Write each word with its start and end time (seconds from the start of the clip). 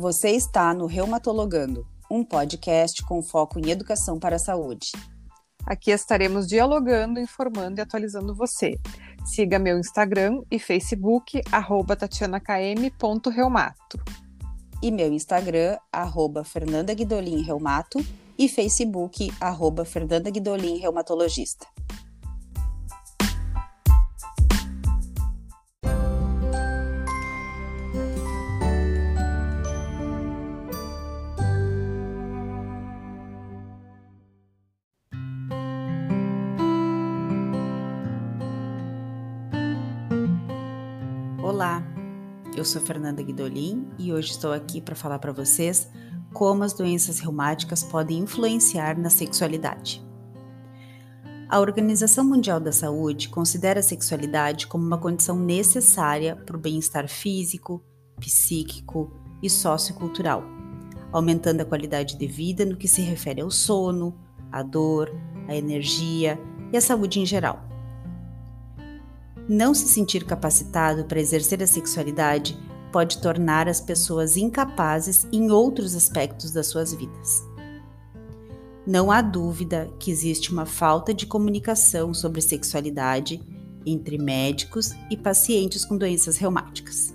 Você 0.00 0.30
está 0.30 0.72
no 0.72 0.86
Reumatologando, 0.86 1.86
um 2.10 2.24
podcast 2.24 3.02
com 3.02 3.22
foco 3.22 3.58
em 3.58 3.68
educação 3.68 4.18
para 4.18 4.36
a 4.36 4.38
saúde. 4.38 4.92
Aqui 5.66 5.90
estaremos 5.90 6.46
dialogando, 6.46 7.20
informando 7.20 7.78
e 7.78 7.82
atualizando 7.82 8.34
você. 8.34 8.78
Siga 9.26 9.58
meu 9.58 9.78
Instagram 9.78 10.40
e 10.50 10.58
Facebook, 10.58 11.42
arroba 11.52 11.94
tatianakm.reumato. 11.96 14.00
E 14.82 14.90
meu 14.90 15.12
Instagram, 15.12 15.76
arroba 15.92 16.44
Fernanda 16.44 16.94
Guidolin 16.94 17.42
Reumato 17.42 18.02
e 18.38 18.48
Facebook, 18.48 19.30
arroba 19.38 19.84
Fernanda 19.84 20.30
Olá, 41.60 41.84
eu 42.56 42.64
sou 42.64 42.80
Fernanda 42.80 43.22
Guidolin 43.22 43.86
e 43.98 44.14
hoje 44.14 44.30
estou 44.30 44.50
aqui 44.50 44.80
para 44.80 44.94
falar 44.94 45.18
para 45.18 45.30
vocês 45.30 45.90
como 46.32 46.64
as 46.64 46.72
doenças 46.72 47.18
reumáticas 47.18 47.84
podem 47.84 48.20
influenciar 48.20 48.98
na 48.98 49.10
sexualidade. 49.10 50.02
A 51.50 51.60
Organização 51.60 52.24
Mundial 52.24 52.60
da 52.60 52.72
Saúde 52.72 53.28
considera 53.28 53.80
a 53.80 53.82
sexualidade 53.82 54.66
como 54.68 54.86
uma 54.86 54.96
condição 54.96 55.38
necessária 55.38 56.34
para 56.34 56.56
o 56.56 56.58
bem-estar 56.58 57.06
físico, 57.06 57.84
psíquico 58.18 59.12
e 59.42 59.50
sociocultural, 59.50 60.42
aumentando 61.12 61.60
a 61.60 61.66
qualidade 61.66 62.16
de 62.16 62.26
vida 62.26 62.64
no 62.64 62.74
que 62.74 62.88
se 62.88 63.02
refere 63.02 63.42
ao 63.42 63.50
sono, 63.50 64.18
à 64.50 64.62
dor, 64.62 65.10
à 65.46 65.54
energia 65.54 66.40
e 66.72 66.78
à 66.78 66.80
saúde 66.80 67.20
em 67.20 67.26
geral. 67.26 67.68
Não 69.52 69.74
se 69.74 69.88
sentir 69.88 70.24
capacitado 70.24 71.04
para 71.06 71.18
exercer 71.18 71.60
a 71.60 71.66
sexualidade 71.66 72.56
pode 72.92 73.18
tornar 73.18 73.68
as 73.68 73.80
pessoas 73.80 74.36
incapazes 74.36 75.26
em 75.32 75.50
outros 75.50 75.96
aspectos 75.96 76.52
das 76.52 76.68
suas 76.68 76.94
vidas. 76.94 77.42
Não 78.86 79.10
há 79.10 79.20
dúvida 79.20 79.90
que 79.98 80.08
existe 80.08 80.52
uma 80.52 80.64
falta 80.64 81.12
de 81.12 81.26
comunicação 81.26 82.14
sobre 82.14 82.40
sexualidade 82.40 83.42
entre 83.84 84.18
médicos 84.18 84.92
e 85.10 85.16
pacientes 85.16 85.84
com 85.84 85.98
doenças 85.98 86.36
reumáticas. 86.36 87.12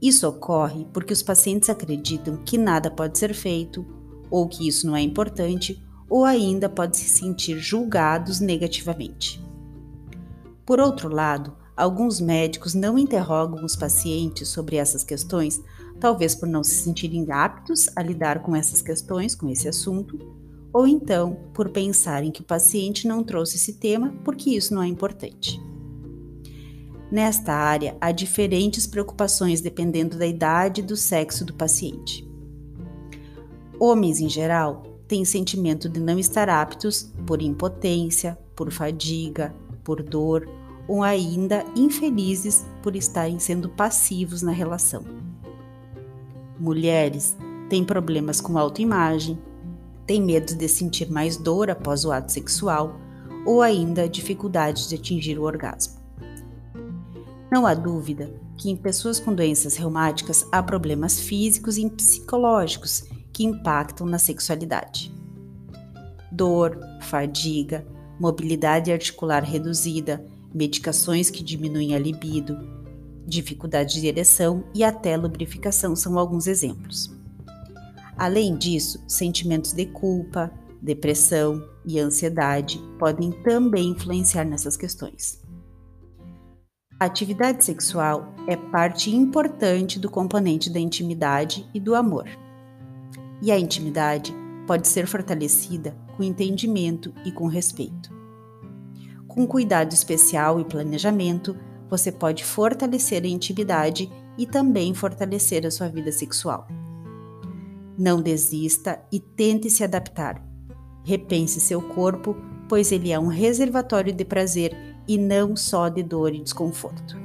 Isso 0.00 0.26
ocorre 0.26 0.86
porque 0.94 1.12
os 1.12 1.22
pacientes 1.22 1.68
acreditam 1.68 2.38
que 2.38 2.56
nada 2.56 2.90
pode 2.90 3.18
ser 3.18 3.34
feito, 3.34 3.84
ou 4.30 4.48
que 4.48 4.66
isso 4.66 4.86
não 4.86 4.96
é 4.96 5.02
importante, 5.02 5.84
ou 6.08 6.24
ainda 6.24 6.70
podem 6.70 6.98
se 6.98 7.10
sentir 7.10 7.58
julgados 7.58 8.40
negativamente. 8.40 9.49
Por 10.64 10.80
outro 10.80 11.08
lado, 11.08 11.56
alguns 11.76 12.20
médicos 12.20 12.74
não 12.74 12.98
interrogam 12.98 13.64
os 13.64 13.76
pacientes 13.76 14.48
sobre 14.48 14.76
essas 14.76 15.02
questões, 15.02 15.62
talvez 15.98 16.34
por 16.34 16.48
não 16.48 16.62
se 16.62 16.74
sentirem 16.74 17.30
aptos 17.30 17.88
a 17.96 18.02
lidar 18.02 18.42
com 18.42 18.54
essas 18.54 18.82
questões, 18.82 19.34
com 19.34 19.48
esse 19.48 19.68
assunto, 19.68 20.18
ou 20.72 20.86
então 20.86 21.36
por 21.52 21.68
pensarem 21.70 22.30
que 22.30 22.42
o 22.42 22.44
paciente 22.44 23.08
não 23.08 23.24
trouxe 23.24 23.56
esse 23.56 23.74
tema 23.74 24.14
porque 24.24 24.50
isso 24.50 24.74
não 24.74 24.82
é 24.82 24.86
importante. 24.86 25.60
Nesta 27.10 27.52
área, 27.52 27.96
há 28.00 28.12
diferentes 28.12 28.86
preocupações 28.86 29.60
dependendo 29.60 30.16
da 30.16 30.26
idade 30.26 30.80
e 30.80 30.84
do 30.84 30.96
sexo 30.96 31.44
do 31.44 31.52
paciente. 31.52 32.28
Homens, 33.80 34.20
em 34.20 34.28
geral, 34.28 34.84
têm 35.08 35.24
sentimento 35.24 35.88
de 35.88 35.98
não 35.98 36.20
estar 36.20 36.48
aptos 36.48 37.12
por 37.26 37.42
impotência, 37.42 38.38
por 38.54 38.70
fadiga, 38.70 39.52
por 39.82 40.02
dor 40.02 40.48
ou 40.88 41.02
ainda 41.02 41.64
infelizes 41.76 42.66
por 42.82 42.96
estarem 42.96 43.38
sendo 43.38 43.68
passivos 43.68 44.42
na 44.42 44.52
relação. 44.52 45.04
Mulheres 46.58 47.36
têm 47.68 47.84
problemas 47.84 48.40
com 48.40 48.58
autoimagem, 48.58 49.38
têm 50.06 50.20
medo 50.20 50.54
de 50.54 50.68
sentir 50.68 51.10
mais 51.10 51.36
dor 51.36 51.70
após 51.70 52.04
o 52.04 52.10
ato 52.10 52.32
sexual 52.32 52.98
ou 53.46 53.62
ainda 53.62 54.08
dificuldade 54.08 54.88
de 54.88 54.96
atingir 54.96 55.38
o 55.38 55.44
orgasmo. 55.44 56.00
Não 57.50 57.66
há 57.66 57.74
dúvida 57.74 58.32
que 58.56 58.70
em 58.70 58.76
pessoas 58.76 59.18
com 59.18 59.34
doenças 59.34 59.76
reumáticas 59.76 60.46
há 60.52 60.62
problemas 60.62 61.18
físicos 61.18 61.78
e 61.78 61.88
psicológicos 61.88 63.04
que 63.32 63.44
impactam 63.44 64.06
na 64.06 64.18
sexualidade. 64.18 65.12
Dor, 66.30 66.78
fadiga, 67.00 67.86
mobilidade 68.20 68.92
articular 68.92 69.42
reduzida, 69.42 70.22
medicações 70.54 71.30
que 71.30 71.42
diminuem 71.42 71.94
a 71.94 71.98
libido, 71.98 72.54
dificuldade 73.26 73.98
de 73.98 74.06
ereção 74.06 74.62
e 74.74 74.84
até 74.84 75.16
lubrificação 75.16 75.96
são 75.96 76.18
alguns 76.18 76.46
exemplos. 76.46 77.10
Além 78.18 78.54
disso, 78.56 79.02
sentimentos 79.08 79.72
de 79.72 79.86
culpa, 79.86 80.52
depressão 80.82 81.66
e 81.86 81.98
ansiedade 81.98 82.78
podem 82.98 83.32
também 83.42 83.88
influenciar 83.88 84.44
nessas 84.44 84.76
questões. 84.76 85.40
A 86.98 87.06
atividade 87.06 87.64
sexual 87.64 88.34
é 88.46 88.56
parte 88.56 89.10
importante 89.10 89.98
do 89.98 90.10
componente 90.10 90.68
da 90.68 90.78
intimidade 90.78 91.66
e 91.72 91.80
do 91.80 91.94
amor. 91.94 92.28
E 93.40 93.50
a 93.50 93.58
intimidade 93.58 94.34
pode 94.66 94.88
ser 94.88 95.06
fortalecida 95.06 95.96
com 96.16 96.22
entendimento 96.22 97.12
e 97.24 97.32
com 97.32 97.46
respeito. 97.46 98.10
Com 99.26 99.46
cuidado 99.46 99.92
especial 99.92 100.60
e 100.60 100.64
planejamento, 100.64 101.56
você 101.88 102.10
pode 102.10 102.44
fortalecer 102.44 103.24
a 103.24 103.28
intimidade 103.28 104.10
e 104.36 104.46
também 104.46 104.94
fortalecer 104.94 105.66
a 105.66 105.70
sua 105.70 105.88
vida 105.88 106.12
sexual. 106.12 106.66
Não 107.98 108.22
desista 108.22 109.02
e 109.12 109.20
tente 109.20 109.68
se 109.68 109.84
adaptar. 109.84 110.42
Repense 111.04 111.60
seu 111.60 111.82
corpo, 111.82 112.36
pois 112.68 112.92
ele 112.92 113.12
é 113.12 113.18
um 113.18 113.26
reservatório 113.26 114.12
de 114.12 114.24
prazer 114.24 114.76
e 115.06 115.18
não 115.18 115.56
só 115.56 115.88
de 115.88 116.02
dor 116.02 116.32
e 116.34 116.42
desconforto. 116.42 117.16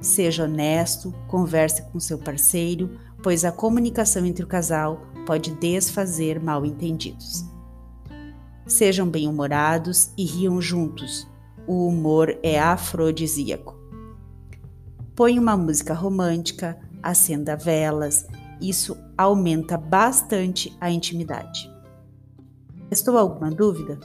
Seja 0.00 0.44
honesto, 0.44 1.14
converse 1.28 1.82
com 1.90 1.98
seu 1.98 2.18
parceiro, 2.18 2.98
pois 3.22 3.44
a 3.44 3.52
comunicação 3.52 4.26
entre 4.26 4.44
o 4.44 4.48
casal 4.48 5.00
pode 5.24 5.54
desfazer 5.54 6.40
mal 6.40 6.64
entendidos. 6.64 7.44
Sejam 8.66 9.08
bem-humorados 9.08 10.10
e 10.16 10.24
riam 10.24 10.60
juntos. 10.60 11.28
O 11.66 11.86
humor 11.86 12.38
é 12.42 12.58
afrodisíaco. 12.58 13.78
Põe 15.14 15.38
uma 15.38 15.56
música 15.56 15.94
romântica, 15.94 16.78
acenda 17.02 17.56
velas, 17.56 18.26
isso 18.60 18.96
aumenta 19.16 19.76
bastante 19.76 20.76
a 20.80 20.90
intimidade. 20.90 21.70
Restou 22.88 23.18
alguma 23.18 23.50
dúvida? 23.50 23.98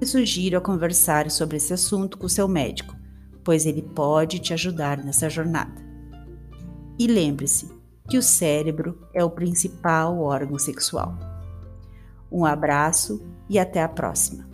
Eu 0.00 0.06
sugiro 0.06 0.58
a 0.58 0.60
conversar 0.60 1.30
sobre 1.30 1.56
esse 1.56 1.72
assunto 1.72 2.18
com 2.18 2.28
seu 2.28 2.46
médico, 2.46 2.96
pois 3.42 3.66
ele 3.66 3.82
pode 3.82 4.38
te 4.38 4.52
ajudar 4.52 5.02
nessa 5.02 5.28
jornada. 5.28 5.84
E 6.98 7.06
lembre-se 7.06 7.75
que 8.08 8.16
o 8.16 8.22
cérebro 8.22 8.98
é 9.12 9.24
o 9.24 9.30
principal 9.30 10.20
órgão 10.20 10.58
sexual. 10.58 11.16
Um 12.30 12.44
abraço 12.44 13.22
e 13.48 13.58
até 13.58 13.82
a 13.82 13.88
próxima! 13.88 14.45